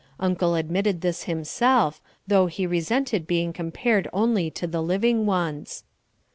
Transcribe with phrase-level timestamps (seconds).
[0.19, 5.83] Uncle admitted this himself, though he resented being compared only to the living ones.